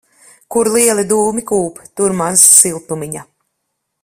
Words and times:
Kur 0.53 0.69
lieli 0.77 1.03
dūmi 1.11 1.45
kūp, 1.53 1.79
tur 2.01 2.17
maz 2.23 2.49
siltumiņa. 2.57 3.27